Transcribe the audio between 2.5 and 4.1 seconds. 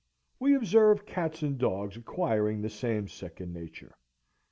the same second nature.